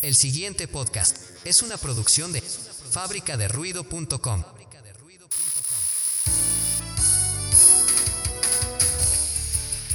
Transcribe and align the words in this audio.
El 0.00 0.14
siguiente 0.14 0.68
podcast 0.68 1.16
es 1.44 1.60
una 1.60 1.76
producción 1.76 2.32
de 2.32 2.40
fábricaderuido.com. 2.40 4.44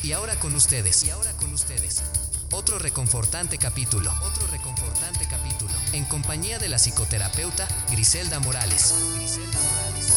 Y 0.03 0.11
ahora 0.11 0.37
con 0.41 0.53
ustedes, 0.55 1.05
y 1.05 1.09
ahora 1.09 1.31
con 1.37 1.53
ustedes, 1.53 2.03
otro 2.51 2.79
reconfortante 2.79 3.57
capítulo, 3.57 4.13
otro 4.25 4.45
reconfortante 4.47 5.25
capítulo, 5.29 5.71
en 5.93 6.03
compañía 6.03 6.59
de 6.59 6.67
la 6.67 6.79
psicoterapeuta. 6.79 7.65
Griselda 7.89 8.41
Morales. 8.41 8.93
Griselda 9.15 9.57
Morales. 9.61 10.13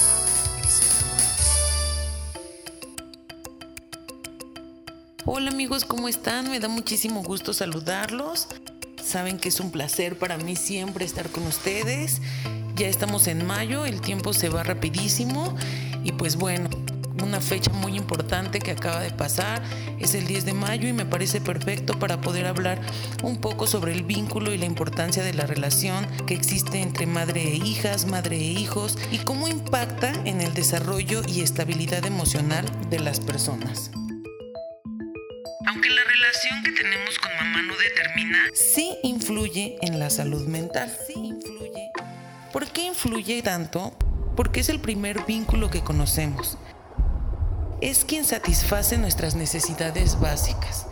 Hola 5.25 5.53
amigos, 5.53 5.85
¿cómo 5.85 6.09
están? 6.09 6.51
Me 6.51 6.59
da 6.59 6.67
muchísimo 6.67 7.23
gusto 7.23 7.53
saludarlos. 7.53 8.49
Saben 9.17 9.39
que 9.39 9.49
es 9.49 9.61
un 9.61 9.71
placer 9.71 10.19
para 10.19 10.37
mí 10.37 10.57
siempre 10.57 11.07
estar 11.07 11.31
con 11.31 11.47
ustedes. 11.47 12.21
Ya 12.75 12.87
estamos 12.87 13.29
en 13.29 13.47
mayo, 13.47 13.87
el 13.87 14.03
tiempo 14.03 14.35
se 14.35 14.51
va 14.51 14.63
rapidísimo 14.63 15.57
y 16.05 16.13
pues 16.13 16.37
bueno, 16.37 16.69
una 17.23 17.41
fecha 17.41 17.73
muy 17.73 17.97
importante 17.97 18.59
que 18.59 18.73
acaba 18.73 19.01
de 19.01 19.13
pasar 19.13 19.63
es 19.99 20.15
el 20.15 20.27
10 20.27 20.45
de 20.45 20.53
mayo 20.53 20.87
y 20.87 20.93
me 20.93 21.07
parece 21.07 21.41
perfecto 21.41 21.99
para 21.99 22.21
poder 22.21 22.45
hablar 22.45 22.79
un 23.23 23.39
poco 23.39 23.67
sobre 23.67 23.95
el 23.95 24.03
vínculo 24.03 24.53
y 24.53 24.59
la 24.59 24.67
importancia 24.67 25.25
de 25.25 25.33
la 25.33 25.47
relación 25.47 26.07
que 26.27 26.35
existe 26.35 26.83
entre 26.83 27.07
madre 27.07 27.41
e 27.43 27.57
hijas, 27.57 28.07
madre 28.07 28.37
e 28.37 28.45
hijos 28.45 28.99
y 29.11 29.17
cómo 29.17 29.49
impacta 29.49 30.13
en 30.27 30.43
el 30.43 30.53
desarrollo 30.53 31.23
y 31.27 31.41
estabilidad 31.41 32.05
emocional 32.05 32.67
de 32.91 32.99
las 32.99 33.21
personas. 33.21 33.93
La 36.17 36.29
relación 36.29 36.63
que 36.63 36.73
tenemos 36.73 37.19
con 37.19 37.35
mamá 37.37 37.63
no 37.63 37.75
determina, 37.77 38.39
sí 38.55 38.97
influye 39.03 39.77
en 39.83 39.99
la 39.99 40.09
salud 40.09 40.47
mental. 40.47 40.91
Sí 41.07 41.13
influye. 41.15 41.91
¿Por 42.53 42.67
qué 42.69 42.87
influye 42.87 43.43
tanto? 43.43 43.93
Porque 44.35 44.61
es 44.61 44.71
el 44.71 44.81
primer 44.81 45.27
vínculo 45.27 45.69
que 45.69 45.83
conocemos. 45.83 46.57
Es 47.83 48.07
quien 48.07 48.25
satisface 48.25 48.97
nuestras 48.97 49.35
necesidades 49.35 50.19
básicas. 50.19 50.87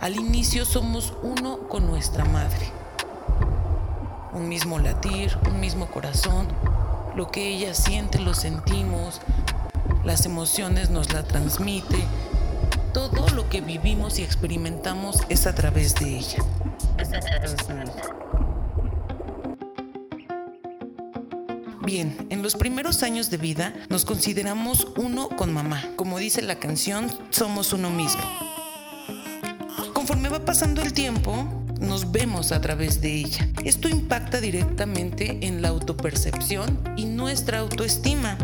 Al 0.00 0.16
inicio 0.16 0.64
somos 0.64 1.14
uno 1.22 1.68
con 1.68 1.86
nuestra 1.86 2.24
madre. 2.24 2.72
Un 4.32 4.48
mismo 4.48 4.80
latir, 4.80 5.38
un 5.48 5.60
mismo 5.60 5.86
corazón. 5.86 6.48
Lo 7.14 7.30
que 7.30 7.46
ella 7.46 7.74
siente 7.74 8.18
lo 8.18 8.34
sentimos. 8.34 9.20
Las 10.04 10.26
emociones 10.26 10.90
nos 10.90 11.12
la 11.12 11.22
transmite 11.22 11.96
todo 12.96 13.28
lo 13.34 13.46
que 13.50 13.60
vivimos 13.60 14.18
y 14.18 14.22
experimentamos 14.22 15.20
es 15.28 15.46
a 15.46 15.54
través 15.54 15.94
de 15.96 16.16
ella. 16.16 16.42
Bien, 21.84 22.26
en 22.30 22.42
los 22.42 22.54
primeros 22.54 23.02
años 23.02 23.28
de 23.28 23.36
vida 23.36 23.74
nos 23.90 24.06
consideramos 24.06 24.88
uno 24.96 25.28
con 25.28 25.52
mamá. 25.52 25.84
Como 25.96 26.18
dice 26.18 26.40
la 26.40 26.58
canción, 26.58 27.12
somos 27.28 27.74
uno 27.74 27.90
mismo. 27.90 28.22
Conforme 29.92 30.30
va 30.30 30.46
pasando 30.46 30.80
el 30.80 30.94
tiempo, 30.94 31.46
nos 31.78 32.12
vemos 32.12 32.50
a 32.50 32.62
través 32.62 33.02
de 33.02 33.12
ella. 33.12 33.46
Esto 33.62 33.90
impacta 33.90 34.40
directamente 34.40 35.46
en 35.46 35.60
la 35.60 35.68
autopercepción 35.68 36.80
y 36.96 37.04
nuestra 37.04 37.58
autoestima. 37.58 38.38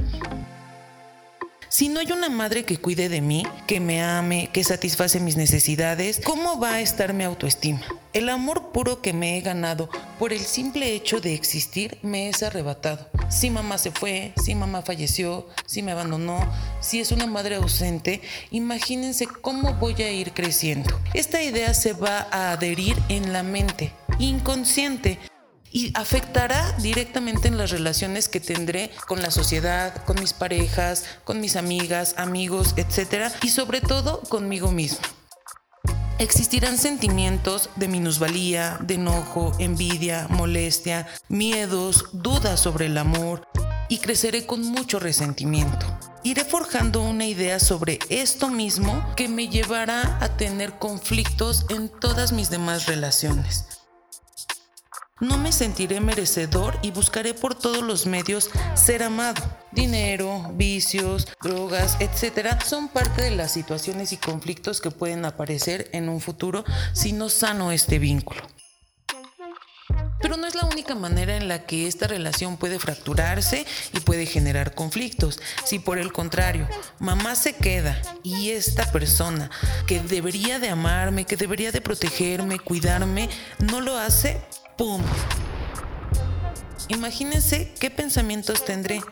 Si 1.73 1.89
no 1.89 2.01
hay 2.01 2.12
una 2.12 2.28
madre 2.28 2.67
que 2.67 2.77
cuide 2.77 3.09
de 3.09 3.23
mí, 3.23 3.47
que 3.67 3.81
me 3.81 4.03
ame, 4.03 4.51
que 4.53 4.62
satisface 4.62 5.20
mis 5.20 5.39
necesidades, 5.39 6.20
¿cómo 6.23 6.61
va 6.61 6.75
a 6.75 6.81
estar 6.83 7.14
mi 7.14 7.25
autoestima? 7.25 7.81
El 8.12 8.29
amor 8.29 8.73
puro 8.73 9.01
que 9.01 9.14
me 9.14 9.39
he 9.39 9.41
ganado 9.41 9.89
por 10.19 10.34
el 10.34 10.41
simple 10.41 10.92
hecho 10.92 11.23
de 11.23 11.33
existir 11.33 11.97
me 12.03 12.29
es 12.29 12.42
arrebatado. 12.42 13.08
Si 13.30 13.48
mamá 13.48 13.79
se 13.79 13.91
fue, 13.91 14.35
si 14.36 14.55
mamá 14.55 14.83
falleció, 14.83 15.48
si 15.64 15.83
me 15.83 15.92
abandonó, 15.92 16.47
si 16.83 17.01
es 17.01 17.11
una 17.11 17.27
madre 17.27 17.55
ausente, 17.55 18.20
imagínense 18.51 19.27
cómo 19.27 19.73
voy 19.77 19.95
a 20.02 20.13
ir 20.13 20.33
creciendo. 20.33 21.01
Esta 21.14 21.42
idea 21.42 21.73
se 21.73 21.95
va 21.95 22.29
a 22.30 22.52
adherir 22.52 22.98
en 23.08 23.33
la 23.33 23.42
mente 23.42 23.95
inconsciente 24.18 25.18
y 25.73 25.91
afectará 25.95 26.73
directamente 26.79 27.49
en 27.49 27.57
las 27.57 27.71
relaciones 27.71 28.29
que 28.29 28.41
tendré 28.41 28.91
con 29.09 29.23
la 29.23 29.31
sociedad, 29.31 30.05
con 30.05 30.21
mis 30.21 30.33
parejas, 30.33 31.05
con 31.25 31.41
mis 31.41 31.57
amigas, 31.57 32.15
amigos, 32.19 32.75
etc. 32.77 33.33
Y 33.43 33.49
sobre 33.49 33.81
todo 33.81 34.21
conmigo 34.21 34.71
mismo. 34.71 35.01
Existirán 36.19 36.79
sentimientos 36.79 37.71
de 37.77 37.89
minusvalía, 37.89 38.79
de 38.81 38.95
enojo, 38.95 39.53
envidia, 39.59 40.29
molestia, 40.29 41.09
miedos, 41.29 42.11
dudas 42.13 42.61
sobre 42.61 42.87
el 42.87 42.99
amor 42.99 43.49
y 43.89 43.99
creceré 43.99 44.47
con 44.47 44.63
mucho 44.63 45.01
resentimiento. 45.01 45.87
Iré 46.23 46.45
forjando 46.45 47.03
una 47.03 47.27
idea 47.27 47.59
sobre 47.59 47.99
esto 48.09 48.49
mismo 48.49 49.05
que 49.17 49.29
me 49.29 49.49
llevará 49.49 50.19
a 50.21 50.37
tener 50.37 50.79
conflictos 50.79 51.67
en 51.71 51.89
todas 51.89 52.31
mis 52.33 52.51
demás 52.51 52.87
relaciones 52.87 53.82
no 55.23 55.39
me 55.39 55.53
sentiré 55.53 56.01
merecedor 56.01 56.77
y 56.83 56.91
buscaré 56.91 57.33
por 57.33 57.55
todos 57.55 57.83
los 57.83 58.07
medios 58.07 58.51
ser 58.75 59.05
amado. 59.05 59.41
Dinero, 59.71 60.51
vicios, 60.55 61.29
drogas, 61.41 61.97
etc. 62.01 62.61
son 62.65 62.89
parte 62.89 63.23
de 63.23 63.31
las 63.31 63.53
situaciones 63.53 64.13
y 64.13 64.17
conflictos 64.17 64.81
que 64.81 64.91
pueden 64.91 65.25
aparecer 65.25 65.89
en 65.93 66.09
un 66.09 66.21
futuro 66.21 66.65
si 66.93 67.13
no 67.13 67.29
sano 67.29 67.71
este 67.71 68.01
vínculo. 68.01 68.43
Pero 70.21 70.37
no 70.37 70.47
es 70.47 70.57
la 70.57 70.65
única 70.65 70.95
manera 70.97 71.37
en 71.37 71.47
la 71.49 71.67
que 71.67 71.87
esta 71.87 72.09
relación 72.09 72.57
puede 72.57 72.81
fracturarse 72.81 73.65
y 73.93 74.01
puede 74.01 74.27
generar 74.27 74.75
conflictos. 74.75 75.41
Si 75.65 75.79
por 75.79 75.99
el 75.99 76.13
contrario, 76.13 76.69
mamá 76.99 77.37
se 77.37 77.55
queda 77.55 78.01
y 78.25 78.51
esta 78.51 78.91
persona 78.91 79.51
que 79.87 80.01
debería 80.01 80.59
de 80.59 80.69
amarme, 80.69 81.27
que 81.27 81.37
debería 81.37 81.71
de 81.71 81.81
protegerme, 81.81 82.59
cuidarme, 82.59 83.29
no 83.59 83.81
lo 83.81 83.97
hace, 83.97 84.41
¡Pum! 84.77 85.03
Imagínense 86.89 87.73
qué 87.79 87.91
pensamientos 87.91 88.65
tendré, 88.65 89.03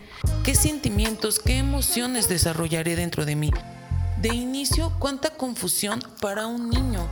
qué 0.42 0.54
sentimientos, 0.54 1.38
qué 1.38 1.58
emociones 1.58 2.28
desarrollaré 2.28 2.96
dentro 2.96 3.24
de 3.24 3.36
mí. 3.36 3.50
De 4.20 4.34
inicio, 4.34 4.92
cuánta 4.98 5.30
confusión 5.30 6.02
para 6.20 6.46
un 6.46 6.70
niño. 6.70 7.06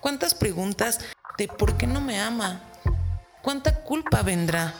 Cuántas 0.00 0.34
preguntas 0.34 1.00
de 1.38 1.48
por 1.48 1.76
qué 1.76 1.86
no 1.86 2.00
me 2.00 2.20
ama. 2.20 2.60
Cuánta 3.42 3.82
culpa 3.82 4.22
vendrá. 4.22 4.74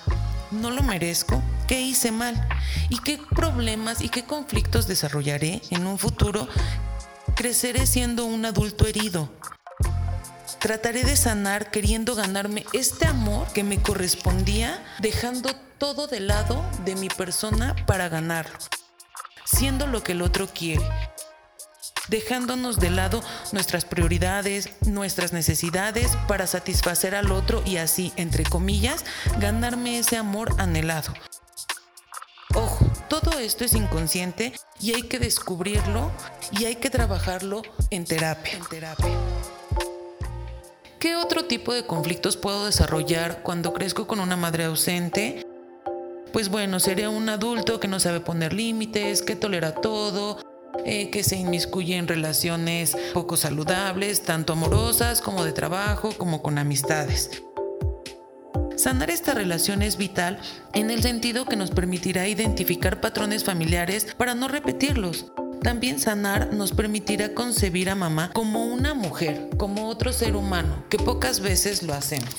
¿No 0.51 0.71
lo 0.71 0.83
merezco? 0.83 1.43
¿Qué 1.67 1.81
hice 1.81 2.13
mal? 2.13 2.49
¿Y 2.89 2.99
qué 3.01 3.21
problemas 3.35 4.01
y 4.01 4.09
qué 4.09 4.25
conflictos 4.25 4.87
desarrollaré 4.87 5.63
en 5.71 5.87
un 5.87 5.99
futuro? 5.99 6.49
Creceré 7.35 7.87
siendo 7.87 8.25
un 8.25 8.45
adulto 8.45 8.87
herido, 8.87 9.29
Trataré 10.59 11.05
de 11.05 11.17
sanar 11.17 11.71
queriendo 11.71 12.15
ganarme 12.15 12.65
este 12.73 13.07
amor 13.07 13.47
que 13.53 13.63
me 13.63 13.81
correspondía, 13.81 14.83
dejando 15.01 15.55
todo 15.79 16.07
de 16.07 16.21
lado 16.21 16.65
de 16.85 16.97
mi 16.97 17.09
persona 17.09 17.77
para 17.87 18.09
ganarlo, 18.09 18.59
siendo 19.45 19.87
lo 19.87 20.03
que 20.03 20.13
el 20.13 20.23
otro 20.23 20.49
quiere, 20.49 20.85
dejándonos 22.09 22.81
de 22.81 22.91
lado 22.91 23.23
nuestras 23.53 23.85
prioridades, 23.85 24.71
nuestras 24.87 25.33
necesidades 25.33 26.17
para 26.27 26.47
satisfacer 26.47 27.15
al 27.15 27.31
otro 27.33 27.63
y 27.67 27.77
así, 27.77 28.13
entre 28.17 28.45
comillas, 28.45 29.05
ganarme 29.39 29.99
ese 29.99 30.17
amor 30.17 30.55
anhelado. 30.59 31.13
Ojo, 32.55 32.87
todo 33.09 33.39
esto 33.39 33.65
es 33.65 33.75
inconsciente 33.75 34.55
y 34.81 34.95
hay 34.95 35.03
que 35.03 35.19
descubrirlo 35.19 36.11
y 36.53 36.65
hay 36.65 36.77
que 36.77 36.89
trabajarlo 36.89 37.63
en 37.91 38.05
terapia. 38.05 38.55
En 38.55 38.65
terapia. 38.65 39.11
¿Qué 40.99 41.15
otro 41.15 41.45
tipo 41.45 41.75
de 41.75 41.85
conflictos 41.85 42.39
puedo 42.39 42.65
desarrollar 42.65 43.43
cuando 43.43 43.75
crezco 43.75 44.07
con 44.07 44.19
una 44.19 44.37
madre 44.37 44.65
ausente? 44.65 45.47
Pues 46.33 46.49
bueno, 46.49 46.81
sería 46.81 47.11
un 47.11 47.29
adulto 47.29 47.81
que 47.81 47.89
no 47.89 48.01
sabe 48.01 48.21
poner 48.21 48.55
límites, 48.55 49.21
que 49.21 49.37
tolera 49.37 49.75
todo, 49.75 50.39
eh, 50.87 51.11
que 51.11 51.23
se 51.23 51.37
inmiscuye 51.37 51.97
en 51.97 52.09
relaciones 52.09 52.97
poco 53.13 53.37
saludables, 53.37 54.23
tanto 54.23 54.55
amorosas 54.55 55.21
como 55.21 55.45
de 55.45 55.53
trabajo, 55.53 56.13
como 56.17 56.43
con 56.43 56.57
amistades. 56.57 57.43
Sanar 58.77 59.11
esta 59.11 59.35
relación 59.35 59.83
es 59.83 59.99
vital 59.99 60.39
en 60.73 60.91
el 60.91 61.03
sentido 61.03 61.45
que 61.45 61.57
nos 61.57 61.71
permitirá 61.71 62.27
identificar 62.27 63.03
patrones 63.03 63.45
familiares 63.45 64.15
para 64.17 64.35
no 64.35 64.49
repetirlos. 64.49 65.27
También 65.63 65.99
sanar 65.99 66.53
nos 66.53 66.73
permitirá 66.73 67.35
concebir 67.35 67.91
a 67.91 67.95
mamá 67.95 68.31
como 68.33 68.65
una 68.65 68.95
mujer, 68.95 69.49
como 69.57 69.89
otro 69.89 70.13
ser 70.13 70.37
humano, 70.37 70.85
que 70.89 70.99
pocas 70.99 71.41
veces 71.41 71.83
lo 71.83 71.95
hacemos. 71.95 72.35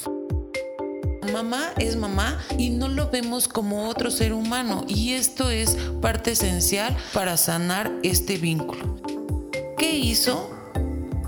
Mamá 1.33 1.71
es 1.77 1.95
mamá 1.97 2.39
y 2.57 2.69
no 2.69 2.87
lo 2.87 3.09
vemos 3.09 3.47
como 3.47 3.87
otro 3.87 4.11
ser 4.11 4.33
humano 4.33 4.85
y 4.87 5.13
esto 5.13 5.49
es 5.49 5.77
parte 6.01 6.31
esencial 6.31 6.95
para 7.13 7.37
sanar 7.37 7.91
este 8.03 8.37
vínculo. 8.37 9.01
¿Qué 9.77 9.95
hizo? 9.97 10.57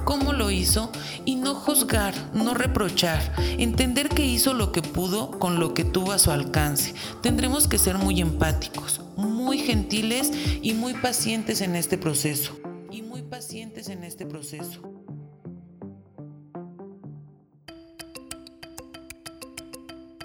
cómo 0.10 0.34
lo 0.34 0.50
hizo 0.50 0.92
y 1.24 1.36
no 1.36 1.54
juzgar, 1.54 2.16
no 2.34 2.56
reprochar, 2.56 3.32
entender 3.60 4.10
que 4.10 4.26
hizo 4.26 4.56
lo 4.56 4.72
que 4.72 4.82
pudo 4.82 5.38
con 5.38 5.60
lo 5.60 5.76
que 5.76 5.84
tuvo 5.84 6.14
a 6.14 6.18
su 6.18 6.32
alcance. 6.32 6.96
Tendremos 7.22 7.68
que 7.68 7.78
ser 7.78 8.00
muy 8.00 8.20
empáticos, 8.20 9.02
muy 9.40 9.60
gentiles 9.60 10.32
y 10.62 10.74
muy 10.74 10.94
pacientes 10.94 11.62
en 11.62 11.76
este 11.76 11.98
proceso. 11.98 12.60
Y 12.92 13.02
muy 13.02 13.24
pacientes 13.24 13.90
en 13.90 14.04
este 14.04 14.26
proceso. 14.26 14.90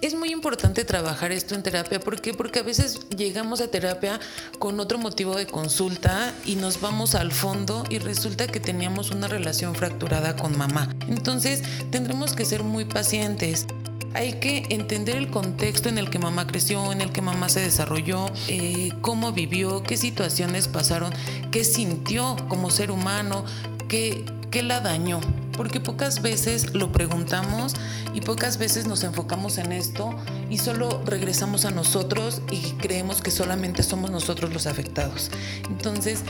es 0.06 0.14
muy 0.14 0.32
importante 0.32 0.84
trabajar 0.84 1.32
esto 1.32 1.54
en 1.54 1.62
terapia. 1.62 1.98
¿Por 1.98 2.20
qué? 2.20 2.34
Porque 2.34 2.58
a 2.58 2.62
veces 2.62 3.08
llegamos 3.16 3.62
a 3.62 3.68
terapia 3.68 4.20
con 4.58 4.78
otro 4.78 4.98
motivo 4.98 5.34
de 5.34 5.46
consulta 5.46 6.34
y 6.44 6.56
nos 6.56 6.82
vamos 6.82 7.14
al 7.14 7.32
fondo 7.32 7.84
y 7.88 7.98
resulta 7.98 8.46
que 8.46 8.60
teníamos 8.60 9.10
una 9.12 9.28
relación 9.28 9.74
fracturada 9.74 10.36
con 10.36 10.58
mamá. 10.58 10.94
Entonces 11.08 11.62
tendremos 11.90 12.34
que 12.34 12.44
ser 12.44 12.62
muy 12.64 12.84
pacientes. 12.84 13.66
Hay 14.14 14.34
que 14.34 14.66
entender 14.70 15.16
el 15.16 15.28
contexto 15.28 15.88
en 15.88 15.98
el 15.98 16.08
que 16.08 16.18
mamá 16.18 16.46
creció, 16.46 16.92
en 16.92 17.00
el 17.00 17.10
que 17.10 17.20
mamá 17.20 17.48
se 17.48 17.60
desarrolló, 17.60 18.26
eh, 18.48 18.90
cómo 19.00 19.32
vivió, 19.32 19.82
qué 19.82 19.96
situaciones 19.96 20.68
pasaron, 20.68 21.12
qué 21.50 21.64
sintió 21.64 22.36
como 22.48 22.70
ser 22.70 22.90
humano, 22.90 23.44
qué, 23.88 24.24
qué 24.50 24.62
la 24.62 24.80
dañó 24.80 25.20
porque 25.56 25.80
pocas 25.80 26.22
veces 26.22 26.74
lo 26.74 26.92
preguntamos 26.92 27.74
y 28.12 28.20
pocas 28.20 28.58
veces 28.58 28.86
nos 28.86 29.04
enfocamos 29.04 29.58
en 29.58 29.72
esto 29.72 30.14
y 30.50 30.58
solo 30.58 31.02
regresamos 31.04 31.64
a 31.64 31.70
nosotros 31.70 32.42
y 32.50 32.60
creemos 32.72 33.20
que 33.20 33.30
solamente 33.30 33.82
somos 33.82 34.10
nosotros 34.10 34.52
los 34.52 34.66
afectados. 34.66 35.30
Entonces, 35.70 36.22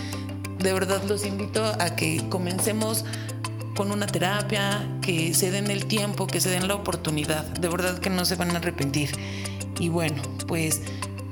de 0.58 0.72
verdad 0.72 1.02
los 1.08 1.26
invito 1.26 1.64
a 1.64 1.96
que 1.96 2.26
comencemos 2.28 3.04
con 3.74 3.90
una 3.90 4.06
terapia, 4.06 4.86
que 5.02 5.34
se 5.34 5.50
den 5.50 5.70
el 5.70 5.86
tiempo, 5.86 6.26
que 6.26 6.40
se 6.40 6.50
den 6.50 6.68
la 6.68 6.74
oportunidad. 6.74 7.44
De 7.44 7.68
verdad 7.68 7.98
que 7.98 8.10
no 8.10 8.24
se 8.24 8.36
van 8.36 8.52
a 8.52 8.56
arrepentir. 8.56 9.10
Y 9.78 9.88
bueno, 9.88 10.22
pues 10.46 10.82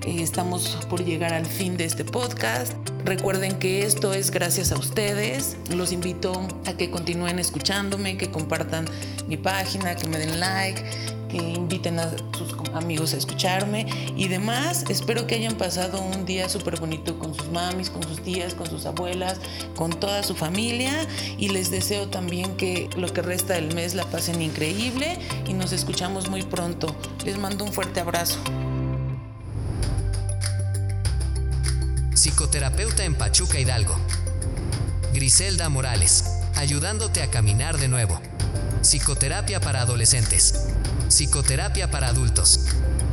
eh, 0.05 0.23
estamos 0.23 0.79
por 0.91 1.05
llegar 1.05 1.33
al 1.33 1.47
fin 1.47 1.77
de 1.77 1.85
este 1.85 2.05
podcast. 2.05 2.73
Recuerden 3.05 3.59
que 3.59 3.85
esto 3.85 4.13
es 4.13 4.31
gracias 4.31 4.73
a 4.73 4.79
ustedes. 4.79 5.57
Los 5.75 5.93
invito 5.93 6.33
a 6.67 6.73
que 6.75 6.91
continúen 6.91 7.39
escuchándome, 7.39 8.17
que 8.17 8.31
compartan 8.31 8.87
mi 9.29 9.37
página, 9.37 9.95
que 9.95 10.09
me 10.09 10.19
den 10.19 10.41
like, 10.41 10.83
inviten 11.37 11.99
a 11.99 12.11
sus 12.37 12.55
amigos 12.75 13.15
a 13.15 13.17
escucharme 13.17 13.87
y 14.17 14.29
demás. 14.29 14.85
Espero 14.89 15.27
que 15.27 15.35
hayan 15.35 15.57
pasado 15.57 16.01
un 16.01 16.25
día 16.25 16.49
súper 16.49 16.79
bonito 16.79 17.19
con 17.19 17.35
sus 17.35 17.49
mamis, 17.51 17.91
con 17.91 18.03
sus 18.03 18.23
tías, 18.23 18.55
con 18.55 18.69
sus 18.69 18.87
abuelas, 18.87 19.41
con 19.77 19.91
toda 19.91 20.23
su 20.23 20.35
familia 20.35 21.07
y 21.39 21.49
les 21.49 21.71
deseo 21.71 22.09
también 22.09 22.57
que 22.57 22.89
lo 22.97 23.13
que 23.13 23.23
resta 23.23 23.55
del 23.55 23.75
mes 23.75 23.95
la 23.95 24.05
pasen 24.05 24.43
increíble 24.43 25.19
y 25.47 25.53
nos 25.53 25.73
escuchamos 25.73 26.29
muy 26.29 26.43
pronto. 26.43 26.95
Les 27.25 27.39
mando 27.39 27.65
un 27.65 27.73
fuerte 27.73 28.01
abrazo. 28.01 28.39
psicoterapeuta 32.23 33.05
en 33.05 33.17
Pachuca 33.17 33.59
Hidalgo. 33.59 33.97
Griselda 35.13 35.69
Morales, 35.69 36.25
ayudándote 36.55 37.21
a 37.21 37.31
caminar 37.31 37.79
de 37.79 37.89
nuevo. 37.89 38.21
Psicoterapia 38.83 39.61
para 39.61 39.81
adolescentes. 39.81 40.72
Psicoterapia 41.13 41.91
para 41.91 42.09
adultos. 42.09 42.61